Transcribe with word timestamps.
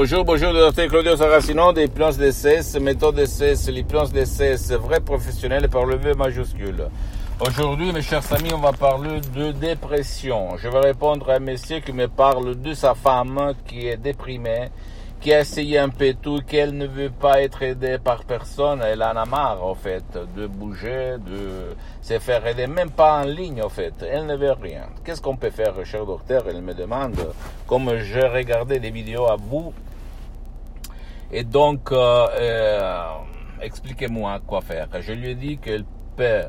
Bonjour, 0.00 0.24
bonjour, 0.24 0.52
docteur 0.52 0.86
Claudio 0.86 1.16
Saracino 1.16 1.72
de 1.72 1.80
l'hypnose 1.80 2.18
DCS, 2.18 2.78
méthode 2.80 3.16
DCS, 3.16 3.68
l'hypnose 3.68 4.12
DCS, 4.12 4.70
vrai 4.74 5.00
professionnel 5.00 5.68
par 5.68 5.86
le 5.86 5.96
V 5.96 6.14
majuscule. 6.14 6.84
Aujourd'hui, 7.40 7.90
mes 7.90 8.00
chers 8.00 8.32
amis, 8.32 8.52
on 8.54 8.60
va 8.60 8.70
parler 8.70 9.20
de 9.34 9.50
dépression. 9.50 10.56
Je 10.56 10.68
vais 10.68 10.78
répondre 10.78 11.28
à 11.28 11.34
un 11.34 11.38
monsieur 11.40 11.80
qui 11.80 11.92
me 11.92 12.06
parle 12.06 12.62
de 12.62 12.74
sa 12.74 12.94
femme 12.94 13.54
qui 13.66 13.88
est 13.88 13.96
déprimée, 13.96 14.68
qui 15.20 15.32
a 15.32 15.40
essayé 15.40 15.78
un 15.78 15.88
peu 15.88 16.14
tout, 16.14 16.42
qu'elle 16.46 16.76
ne 16.76 16.86
veut 16.86 17.10
pas 17.10 17.42
être 17.42 17.64
aidée 17.64 17.98
par 17.98 18.22
personne, 18.22 18.80
elle 18.86 19.02
en 19.02 19.16
a 19.16 19.24
marre, 19.24 19.64
en 19.64 19.74
fait, 19.74 20.04
de 20.36 20.46
bouger, 20.46 21.16
de 21.18 21.74
se 22.02 22.20
faire 22.20 22.46
aider, 22.46 22.68
même 22.68 22.90
pas 22.90 23.22
en 23.22 23.24
ligne, 23.24 23.64
en 23.64 23.68
fait, 23.68 23.94
elle 24.08 24.26
ne 24.26 24.36
veut 24.36 24.52
rien. 24.52 24.82
Qu'est-ce 25.04 25.20
qu'on 25.20 25.36
peut 25.36 25.50
faire, 25.50 25.74
cher 25.84 26.06
docteur? 26.06 26.44
Elle 26.48 26.62
me 26.62 26.72
demande, 26.72 27.18
comme 27.66 27.98
j'ai 27.98 28.28
regardé 28.28 28.78
des 28.78 28.92
vidéos 28.92 29.26
à 29.26 29.34
vous, 29.34 29.72
et 31.30 31.44
donc, 31.44 31.92
euh, 31.92 32.26
euh, 32.38 33.02
expliquez-moi 33.60 34.40
quoi 34.46 34.62
faire. 34.62 34.88
Je 35.00 35.12
lui 35.12 35.30
ai 35.30 35.34
dit 35.34 35.58
qu'elle 35.58 35.84
peut 36.16 36.44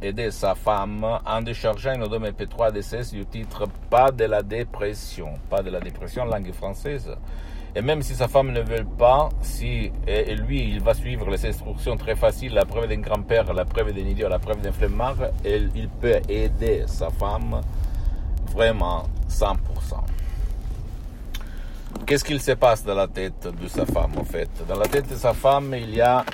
aider 0.00 0.30
sa 0.30 0.54
femme 0.54 1.04
en 1.24 1.42
déchargeant 1.42 1.94
une 1.94 2.02
odome 2.02 2.24
MP3 2.24 2.72
DCS 2.72 3.12
du 3.12 3.26
titre 3.26 3.66
Pas 3.90 4.10
de 4.10 4.24
la 4.24 4.42
dépression, 4.42 5.34
pas 5.50 5.62
de 5.62 5.70
la 5.70 5.80
dépression 5.80 6.24
langue 6.24 6.52
française. 6.52 7.14
Et 7.76 7.82
même 7.82 8.02
si 8.02 8.14
sa 8.14 8.28
femme 8.28 8.52
ne 8.52 8.60
veut 8.60 8.86
pas, 8.98 9.28
si 9.42 9.90
et 10.06 10.34
lui 10.36 10.62
il 10.62 10.80
va 10.80 10.94
suivre 10.94 11.28
les 11.28 11.44
instructions 11.44 11.96
très 11.96 12.14
faciles, 12.14 12.54
la 12.54 12.64
preuve 12.64 12.88
d'un 12.88 13.00
grand-père, 13.00 13.52
la 13.52 13.64
preuve 13.64 13.92
d'un 13.92 14.06
idiot, 14.06 14.28
la 14.28 14.38
preuve 14.38 14.60
d'un 14.60 14.70
flemmard, 14.72 15.16
il 15.44 15.88
peut 16.00 16.20
aider 16.28 16.84
sa 16.86 17.10
femme 17.10 17.60
vraiment 18.52 19.04
100%. 19.28 19.56
Qu'est-ce 22.06 22.24
qu'il 22.24 22.40
se 22.40 22.52
passe 22.52 22.84
dans 22.84 22.94
la 22.94 23.08
tête 23.08 23.46
de 23.46 23.66
sa 23.66 23.86
femme 23.86 24.18
en 24.18 24.24
fait? 24.24 24.50
Dans 24.68 24.78
la 24.78 24.86
tête 24.86 25.08
de 25.08 25.16
sa 25.16 25.32
femme, 25.32 25.74
il 25.74 25.94
y 25.94 26.00
a 26.00 26.24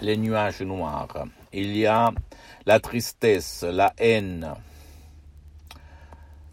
les 0.00 0.16
nuages 0.16 0.62
noirs, 0.62 1.26
il 1.52 1.76
y 1.76 1.86
a 1.86 2.10
la 2.64 2.80
tristesse, 2.80 3.64
la 3.68 3.92
haine, 3.98 4.54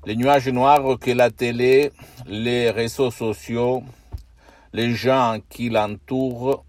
les 0.05 0.15
nuages 0.15 0.49
noirs 0.49 0.99
que 0.99 1.11
la 1.11 1.31
télé, 1.31 1.91
les 2.25 2.69
réseaux 2.69 3.11
sociaux, 3.11 3.83
les 4.73 4.93
gens 4.93 5.37
qui 5.49 5.69
l'entourent 5.69 6.65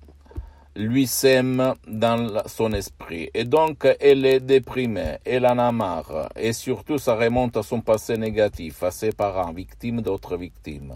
lui 0.75 1.07
sèment 1.07 1.75
dans 1.87 2.43
son 2.47 2.73
esprit. 2.73 3.31
Et 3.35 3.45
donc, 3.45 3.87
elle 4.01 4.25
est 4.25 4.41
déprimée, 4.41 5.19
elle 5.25 5.47
en 5.47 5.59
a 5.59 5.71
marre. 5.73 6.29
Et 6.37 6.53
surtout, 6.53 6.99
ça 6.99 7.15
remonte 7.15 7.57
à 7.57 7.63
son 7.63 7.81
passé 7.81 8.17
négatif, 8.17 8.83
à 8.83 8.91
ses 8.91 9.13
parents, 9.13 9.53
victimes 9.53 10.01
d'autres 10.01 10.37
victimes, 10.37 10.95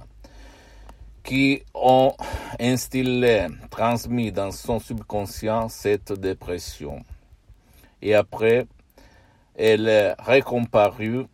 qui 1.26 1.62
ont 1.74 2.14
instillé, 2.58 3.48
transmis 3.68 4.32
dans 4.32 4.52
son 4.52 4.78
subconscient 4.78 5.68
cette 5.68 6.12
dépression. 6.12 7.04
Et 8.00 8.14
après, 8.14 8.66
elle 9.54 9.88
est 9.88 10.14
récomparue 10.18 11.26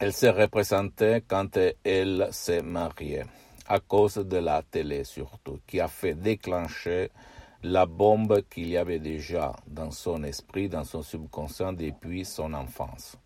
elle 0.00 0.12
s'est 0.12 0.30
représentée 0.30 1.22
quand 1.26 1.56
elle 1.84 2.28
s'est 2.32 2.62
mariée, 2.62 3.22
à 3.68 3.78
cause 3.78 4.16
de 4.16 4.38
la 4.38 4.60
télé 4.62 5.04
surtout, 5.04 5.60
qui 5.68 5.80
a 5.80 5.86
fait 5.86 6.14
déclencher 6.14 7.10
la 7.62 7.86
bombe 7.86 8.42
qu'il 8.50 8.68
y 8.68 8.76
avait 8.76 8.98
déjà 8.98 9.54
dans 9.68 9.92
son 9.92 10.24
esprit, 10.24 10.68
dans 10.68 10.84
son 10.84 11.02
subconscient 11.02 11.72
depuis 11.72 12.24
son 12.24 12.52
enfance. 12.54 13.16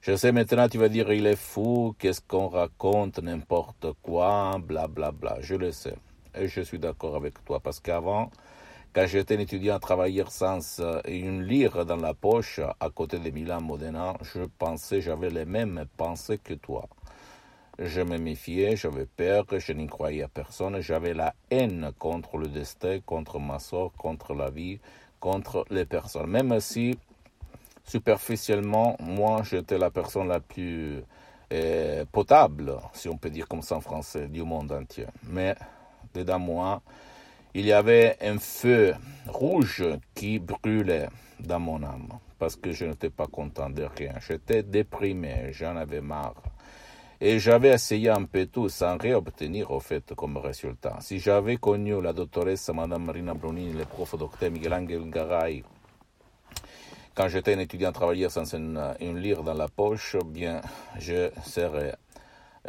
Je 0.00 0.14
sais 0.14 0.30
maintenant, 0.30 0.68
tu 0.68 0.78
vas 0.78 0.88
dire, 0.88 1.12
il 1.12 1.26
est 1.26 1.36
fou, 1.36 1.94
qu'est-ce 1.98 2.20
qu'on 2.20 2.46
raconte, 2.48 3.18
n'importe 3.18 3.88
quoi, 4.00 4.56
bla 4.58 4.86
bla 4.86 5.10
bla. 5.10 5.38
Je 5.40 5.56
le 5.56 5.72
sais. 5.72 5.96
Et 6.36 6.46
je 6.46 6.60
suis 6.60 6.78
d'accord 6.78 7.16
avec 7.16 7.44
toi, 7.44 7.58
parce 7.58 7.80
qu'avant, 7.80 8.30
quand 8.94 9.06
j'étais 9.06 9.40
étudiant 9.42 9.74
à 9.74 9.80
travailler 9.80 10.22
sans 10.28 10.80
une 11.06 11.42
lire 11.42 11.84
dans 11.84 11.96
la 11.96 12.14
poche 12.14 12.60
à 12.78 12.90
côté 12.90 13.18
de 13.18 13.28
Milan 13.30 13.60
Modena, 13.60 14.14
je 14.22 14.42
pensais, 14.58 15.00
j'avais 15.00 15.30
les 15.30 15.44
mêmes 15.44 15.84
pensées 15.96 16.38
que 16.38 16.54
toi. 16.54 16.88
Je 17.80 18.00
me 18.00 18.18
méfiais, 18.18 18.76
j'avais 18.76 19.06
peur, 19.06 19.46
je 19.50 19.72
n'y 19.72 19.88
croyais 19.88 20.22
à 20.22 20.28
personne, 20.28 20.80
j'avais 20.80 21.12
la 21.12 21.34
haine 21.50 21.90
contre 21.98 22.36
le 22.38 22.46
destin, 22.46 23.00
contre 23.04 23.40
ma 23.40 23.58
sort, 23.58 23.92
contre 23.98 24.32
la 24.34 24.50
vie, 24.50 24.78
contre 25.18 25.64
les 25.70 25.84
personnes. 25.84 26.30
Même 26.30 26.58
si, 26.60 26.96
superficiellement, 27.88 28.96
moi, 29.00 29.42
j'étais 29.42 29.78
la 29.78 29.90
personne 29.90 30.28
la 30.28 30.40
plus 30.40 31.02
euh, 31.52 32.04
potable, 32.12 32.76
si 32.92 33.08
on 33.08 33.16
peut 33.16 33.30
dire 33.30 33.48
comme 33.48 33.62
ça 33.62 33.76
en 33.76 33.80
français, 33.80 34.28
du 34.28 34.42
monde 34.42 34.70
entier. 34.72 35.06
Mais, 35.24 35.54
dedans 36.14 36.38
moi, 36.38 36.82
il 37.54 37.64
y 37.66 37.72
avait 37.72 38.16
un 38.20 38.38
feu 38.38 38.94
rouge 39.26 39.84
qui 40.14 40.38
brûlait 40.38 41.08
dans 41.40 41.58
mon 41.58 41.82
âme 41.82 42.08
parce 42.38 42.56
que 42.56 42.72
je 42.72 42.84
n'étais 42.84 43.10
pas 43.10 43.26
content 43.26 43.70
de 43.70 43.84
rien. 43.84 44.14
J'étais 44.26 44.62
déprimé, 44.62 45.50
j'en 45.52 45.76
avais 45.76 46.00
marre. 46.00 46.42
Et 47.20 47.40
j'avais 47.40 47.70
essayé 47.70 48.10
un 48.10 48.24
peu 48.24 48.46
tout 48.46 48.68
sans 48.68 48.96
rien 48.96 49.16
obtenir 49.16 49.72
au 49.72 49.80
fait 49.80 50.14
comme 50.14 50.36
résultat. 50.36 50.98
Si 51.00 51.18
j'avais 51.18 51.56
connu 51.56 52.00
la 52.00 52.12
doctoresse 52.12 52.68
Madame 52.68 53.06
Marina 53.06 53.34
Brunini, 53.34 53.72
le 53.72 53.84
prof 53.86 54.16
docteur 54.16 54.52
Miguel 54.52 54.74
Angel 54.74 55.10
Garay, 55.10 55.64
quand 57.18 57.26
j'étais 57.26 57.52
un 57.52 57.58
étudiant 57.58 57.90
travailleur 57.90 58.30
sans 58.30 58.54
une, 58.54 58.80
une 59.00 59.18
lire 59.18 59.42
dans 59.42 59.52
la 59.52 59.66
poche, 59.66 60.14
bien, 60.24 60.60
je 61.00 61.30
serais 61.44 61.96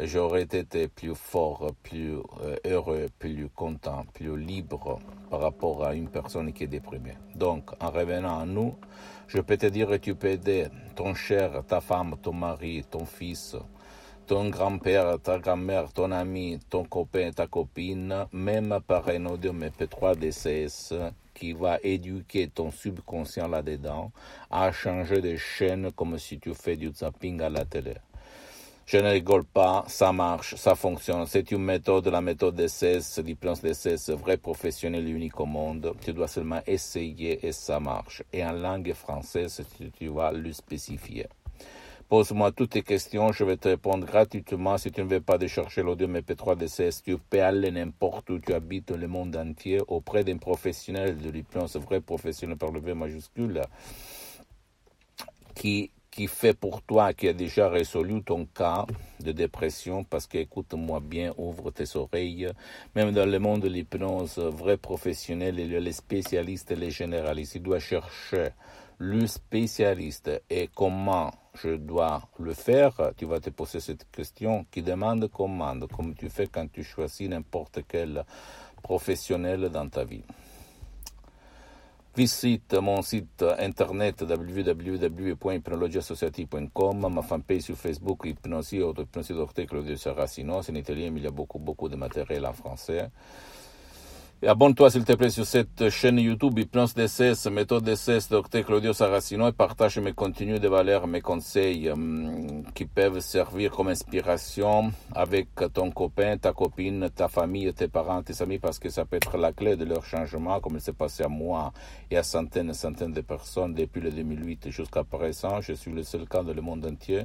j'aurais 0.00 0.42
été 0.42 0.88
plus 0.88 1.14
fort, 1.14 1.70
plus 1.84 2.16
euh, 2.42 2.56
heureux, 2.66 3.06
plus 3.20 3.48
content, 3.48 4.04
plus 4.12 4.36
libre 4.36 4.98
par 5.30 5.40
rapport 5.40 5.84
à 5.84 5.94
une 5.94 6.08
personne 6.08 6.52
qui 6.52 6.64
est 6.64 6.66
déprimée. 6.66 7.16
Donc, 7.36 7.70
en 7.78 7.90
revenant 7.90 8.40
à 8.40 8.44
nous, 8.44 8.74
je 9.28 9.38
peux 9.38 9.56
te 9.56 9.66
dire 9.66 9.88
que 9.88 9.96
tu 9.96 10.16
peux 10.16 10.30
aider 10.30 10.66
ton 10.96 11.14
cher, 11.14 11.62
ta 11.68 11.80
femme, 11.80 12.16
ton 12.20 12.32
mari, 12.32 12.84
ton 12.90 13.04
fils, 13.04 13.54
ton 14.30 14.48
grand-père, 14.48 15.18
ta 15.20 15.40
grand-mère, 15.40 15.92
ton 15.92 16.12
ami, 16.12 16.60
ton 16.70 16.84
copain, 16.84 17.32
ta 17.32 17.48
copine, 17.48 18.26
même 18.32 18.78
par 18.86 19.08
un 19.08 19.26
audio 19.26 19.52
MP3 19.52 20.16
DCS 20.16 20.94
qui 21.34 21.52
va 21.52 21.80
éduquer 21.82 22.46
ton 22.46 22.70
subconscient 22.70 23.48
là-dedans 23.48 24.12
à 24.48 24.70
changer 24.70 25.20
de 25.20 25.34
chaîne 25.34 25.90
comme 25.90 26.16
si 26.16 26.38
tu 26.38 26.54
fais 26.54 26.76
du 26.76 26.92
zapping 26.94 27.40
à 27.40 27.50
la 27.50 27.64
télé. 27.64 27.94
Je 28.86 28.98
ne 28.98 29.10
rigole 29.10 29.42
pas, 29.42 29.84
ça 29.88 30.12
marche, 30.12 30.54
ça 30.54 30.76
fonctionne. 30.76 31.26
C'est 31.26 31.50
une 31.50 31.64
méthode, 31.64 32.06
la 32.06 32.20
méthode 32.20 32.54
d'essai, 32.54 33.00
l'hypnose 33.24 33.62
d'essai, 33.62 33.96
vrai 34.14 34.36
professionnel 34.36 35.08
unique 35.08 35.40
au 35.40 35.46
monde. 35.46 35.92
Tu 36.02 36.12
dois 36.12 36.28
seulement 36.28 36.60
essayer 36.68 37.44
et 37.44 37.50
ça 37.50 37.80
marche. 37.80 38.22
Et 38.32 38.44
en 38.44 38.52
langue 38.52 38.92
française, 38.92 39.60
tu, 39.98 40.06
vas 40.06 40.30
le 40.30 40.52
spécifier. 40.52 41.26
Pose-moi 42.10 42.50
toutes 42.50 42.70
tes 42.70 42.82
questions, 42.82 43.30
je 43.30 43.44
vais 43.44 43.56
te 43.56 43.68
répondre 43.68 44.04
gratuitement. 44.04 44.76
Si 44.78 44.90
tu 44.90 45.00
ne 45.00 45.06
veux 45.06 45.20
pas 45.20 45.38
décharger 45.38 45.80
l'audio 45.80 46.08
MP3 46.08 46.56
DCS, 46.56 47.04
tu 47.04 47.16
peux 47.16 47.40
aller 47.40 47.70
n'importe 47.70 48.30
où 48.30 48.40
tu 48.40 48.52
habites 48.52 48.90
le 48.90 49.06
monde 49.06 49.36
entier 49.36 49.78
auprès 49.86 50.24
d'un 50.24 50.36
professionnel 50.38 51.18
de 51.18 51.30
l'hypnose, 51.30 51.76
vrai 51.76 52.00
professionnel 52.00 52.56
par 52.56 52.72
le 52.72 52.80
V 52.80 52.94
majuscule, 52.94 53.60
qui 55.54 55.92
qui 56.10 56.26
fait 56.26 56.52
pour 56.52 56.82
toi, 56.82 57.14
qui 57.14 57.28
a 57.28 57.32
déjà 57.32 57.68
résolu 57.68 58.24
ton 58.24 58.44
cas 58.44 58.86
de 59.20 59.30
dépression, 59.30 60.02
parce 60.02 60.26
que 60.26 60.38
écoute-moi 60.38 60.98
bien, 60.98 61.32
ouvre 61.36 61.70
tes 61.70 61.96
oreilles, 61.96 62.48
même 62.96 63.12
dans 63.12 63.30
le 63.30 63.38
monde 63.38 63.60
de 63.60 63.68
l'hypnose, 63.68 64.36
vrai 64.36 64.76
professionnel, 64.76 65.60
il 65.60 65.70
les 65.70 65.92
spécialistes 65.92 66.72
et 66.72 66.76
les 66.76 66.90
généralistes. 66.90 67.54
Il 67.54 67.62
doit 67.62 67.78
chercher 67.78 68.48
le 68.98 69.28
spécialiste 69.28 70.42
et 70.50 70.68
comment 70.74 71.30
je 71.54 71.76
dois 71.76 72.22
le 72.38 72.54
faire, 72.54 73.12
tu 73.16 73.26
vas 73.26 73.40
te 73.40 73.50
poser 73.50 73.80
cette 73.80 74.08
question 74.10 74.64
qui 74.70 74.82
demande 74.82 75.28
comment, 75.28 75.74
comme 75.94 76.14
tu 76.14 76.28
fais 76.28 76.46
quand 76.46 76.70
tu 76.70 76.84
choisis 76.84 77.28
n'importe 77.28 77.80
quel 77.88 78.24
professionnel 78.82 79.68
dans 79.68 79.88
ta 79.88 80.04
vie. 80.04 80.22
Visite 82.16 82.74
mon 82.74 83.02
site 83.02 83.44
internet 83.58 84.22
www.hypnologiassociative.com, 84.22 87.08
ma 87.08 87.22
fanpage 87.22 87.62
sur 87.62 87.76
Facebook 87.76 88.22
Hypnosie 88.24 88.82
ou 88.82 88.90
Hypnosie 88.90 89.32
Docteur 89.32 89.66
Claudio 89.66 89.96
Saracino. 89.96 90.56
En 90.56 90.74
italien, 90.74 91.12
mais 91.12 91.20
il 91.20 91.24
y 91.24 91.28
a 91.28 91.30
beaucoup, 91.30 91.60
beaucoup 91.60 91.88
de 91.88 91.94
matériel 91.94 92.46
en 92.46 92.52
français. 92.52 93.10
Et 94.42 94.48
abonne-toi 94.48 94.90
s'il 94.90 95.04
te 95.04 95.12
plaît 95.12 95.28
sur 95.28 95.44
cette 95.44 95.90
chaîne 95.90 96.18
YouTube 96.18 96.58
Hypnose 96.58 96.94
DCS, 96.94 97.50
méthode 97.50 97.84
DCS, 97.84 98.30
Dr 98.30 98.64
Claudio 98.64 98.94
Saracino 98.94 99.46
et 99.46 99.52
partage 99.52 99.98
mes 99.98 100.14
contenus 100.14 100.58
de 100.58 100.66
valeur, 100.66 101.06
mes 101.06 101.20
conseils 101.20 101.90
hum, 101.90 102.62
qui 102.74 102.86
peuvent 102.86 103.20
servir 103.20 103.70
comme 103.70 103.88
inspiration 103.88 104.92
avec 105.14 105.48
ton 105.74 105.90
copain, 105.90 106.38
ta 106.38 106.54
copine, 106.54 107.10
ta 107.14 107.28
famille, 107.28 107.70
tes 107.74 107.88
parents, 107.88 108.22
tes 108.22 108.40
amis 108.40 108.58
parce 108.58 108.78
que 108.78 108.88
ça 108.88 109.04
peut 109.04 109.16
être 109.16 109.36
la 109.36 109.52
clé 109.52 109.76
de 109.76 109.84
leur 109.84 110.06
changement 110.06 110.58
comme 110.60 110.76
il 110.76 110.80
s'est 110.80 110.94
passé 110.94 111.22
à 111.22 111.28
moi 111.28 111.74
et 112.10 112.16
à 112.16 112.22
centaines 112.22 112.70
et 112.70 112.74
centaines 112.74 113.12
de 113.12 113.20
personnes 113.20 113.74
depuis 113.74 114.00
le 114.00 114.10
2008 114.10 114.70
jusqu'à 114.70 115.04
présent. 115.04 115.60
Je 115.60 115.74
suis 115.74 115.92
le 115.92 116.02
seul 116.02 116.26
cas 116.26 116.42
dans 116.42 116.54
le 116.54 116.62
monde 116.62 116.86
entier 116.86 117.24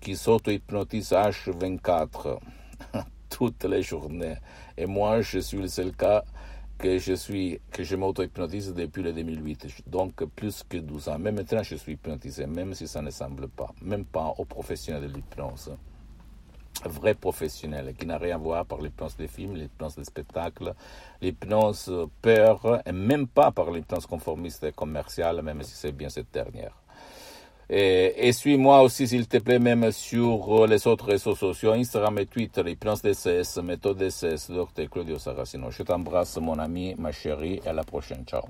qui 0.00 0.14
s'auto-hypnotise 0.14 1.10
H24 1.10 2.38
toutes 3.30 3.64
les 3.64 3.82
journées. 3.82 4.36
Et 4.76 4.86
moi, 4.86 5.22
je 5.22 5.40
suis 5.40 5.58
le 5.58 5.66
seul 5.66 5.90
cas 5.90 6.22
que 6.82 6.98
je 6.98 7.14
suis, 7.14 7.60
que 7.70 7.84
je 7.84 7.94
m'auto-hypnotise 7.94 8.74
depuis 8.74 9.04
le 9.04 9.12
2008. 9.12 9.84
Donc, 9.86 10.24
plus 10.24 10.64
que 10.68 10.78
12 10.78 11.10
ans. 11.10 11.18
Même 11.18 11.36
maintenant, 11.36 11.62
je 11.62 11.76
suis 11.76 11.92
hypnotisé, 11.92 12.44
même 12.46 12.74
si 12.74 12.88
ça 12.88 13.00
ne 13.00 13.10
semble 13.10 13.46
pas. 13.48 13.70
Même 13.80 14.04
pas 14.04 14.34
aux 14.36 14.44
professionnels 14.44 15.08
de 15.08 15.14
l'hypnose. 15.14 15.76
Vrai 16.84 17.14
professionnel, 17.14 17.94
qui 17.96 18.04
n'a 18.04 18.18
rien 18.18 18.34
à 18.34 18.38
voir 18.38 18.66
par 18.66 18.80
l'hypnose 18.80 19.16
des 19.16 19.28
films, 19.28 19.54
l'hypnose 19.54 19.94
des 19.94 20.04
spectacles, 20.04 20.74
l'hypnose 21.20 22.08
peur, 22.20 22.82
et 22.84 22.90
même 22.90 23.28
pas 23.28 23.52
par 23.52 23.70
l'hypnose 23.70 24.06
conformiste 24.06 24.64
et 24.64 24.72
commerciale, 24.72 25.40
même 25.42 25.62
si 25.62 25.76
c'est 25.76 25.92
bien 25.92 26.08
cette 26.08 26.32
dernière. 26.32 26.81
Et, 27.74 28.32
suis-moi 28.32 28.82
aussi, 28.82 29.08
s'il 29.08 29.26
te 29.26 29.38
plaît, 29.38 29.58
même 29.58 29.90
sur 29.92 30.66
les 30.66 30.86
autres 30.86 31.06
réseaux 31.06 31.34
sociaux, 31.34 31.72
Instagram 31.72 32.18
et 32.18 32.26
Twitter, 32.26 32.60
Hypnose 32.66 33.00
DCS, 33.00 33.62
Méthode 33.62 33.96
DCS, 33.96 34.50
Dr. 34.50 34.90
Claudio 34.90 35.18
Saracino. 35.18 35.70
Je 35.70 35.82
t'embrasse, 35.82 36.36
mon 36.36 36.58
ami, 36.58 36.94
ma 36.98 37.12
chérie, 37.12 37.62
et 37.64 37.68
à 37.68 37.72
la 37.72 37.82
prochaine. 37.82 38.24
Ciao. 38.26 38.42